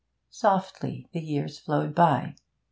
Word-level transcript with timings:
Softly 0.31 1.07
the 1.13 1.19
years 1.21 1.59
flowed 1.59 1.93
by. 1.93 2.33